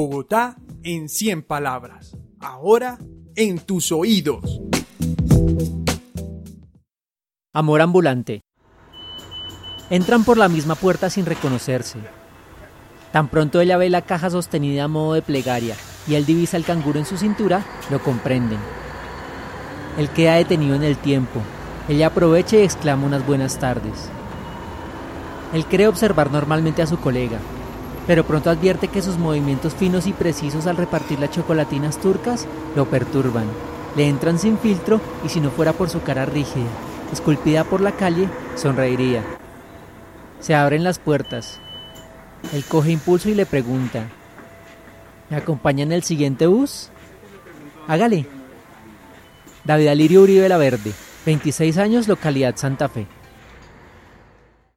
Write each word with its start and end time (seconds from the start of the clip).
Bogotá 0.00 0.54
en 0.84 1.08
100 1.08 1.42
palabras. 1.42 2.16
Ahora 2.38 2.98
en 3.34 3.58
tus 3.58 3.90
oídos. 3.90 4.60
Amor 7.52 7.80
ambulante. 7.80 8.42
Entran 9.90 10.22
por 10.22 10.38
la 10.38 10.48
misma 10.48 10.76
puerta 10.76 11.10
sin 11.10 11.26
reconocerse. 11.26 11.98
Tan 13.10 13.26
pronto 13.26 13.60
ella 13.60 13.76
ve 13.76 13.90
la 13.90 14.02
caja 14.02 14.30
sostenida 14.30 14.84
a 14.84 14.88
modo 14.88 15.14
de 15.14 15.22
plegaria 15.22 15.74
y 16.06 16.14
él 16.14 16.24
divisa 16.24 16.56
el 16.56 16.64
canguro 16.64 17.00
en 17.00 17.04
su 17.04 17.16
cintura, 17.16 17.64
lo 17.90 18.00
comprenden. 18.00 18.60
Él 19.98 20.10
queda 20.10 20.34
detenido 20.34 20.76
en 20.76 20.84
el 20.84 20.96
tiempo. 20.96 21.40
Ella 21.88 22.06
aprovecha 22.06 22.56
y 22.56 22.62
exclama 22.62 23.04
unas 23.04 23.26
buenas 23.26 23.58
tardes. 23.58 24.10
Él 25.52 25.64
cree 25.64 25.88
observar 25.88 26.30
normalmente 26.30 26.82
a 26.82 26.86
su 26.86 27.00
colega, 27.00 27.40
pero 28.08 28.24
pronto 28.24 28.48
advierte 28.48 28.88
que 28.88 29.02
sus 29.02 29.18
movimientos 29.18 29.74
finos 29.74 30.06
y 30.06 30.14
precisos 30.14 30.66
al 30.66 30.78
repartir 30.78 31.20
las 31.20 31.30
chocolatinas 31.30 32.00
turcas 32.00 32.46
lo 32.74 32.86
perturban. 32.86 33.44
Le 33.96 34.08
entran 34.08 34.38
sin 34.38 34.58
filtro 34.58 34.98
y 35.26 35.28
si 35.28 35.40
no 35.40 35.50
fuera 35.50 35.74
por 35.74 35.90
su 35.90 36.02
cara 36.02 36.24
rígida, 36.24 36.66
esculpida 37.12 37.64
por 37.64 37.82
la 37.82 37.92
calle, 37.92 38.26
sonreiría. 38.56 39.22
Se 40.40 40.54
abren 40.54 40.84
las 40.84 40.98
puertas. 40.98 41.60
Él 42.54 42.64
coge 42.64 42.92
impulso 42.92 43.28
y 43.28 43.34
le 43.34 43.44
pregunta, 43.44 44.06
¿me 45.28 45.36
acompaña 45.36 45.82
en 45.82 45.92
el 45.92 46.02
siguiente 46.02 46.46
bus? 46.46 46.88
Hágale. 47.88 48.24
David 49.64 49.88
Alirio 49.88 50.22
Uribe 50.22 50.48
La 50.48 50.56
Verde, 50.56 50.92
26 51.26 51.76
años, 51.76 52.08
localidad 52.08 52.56
Santa 52.56 52.88
Fe. 52.88 53.06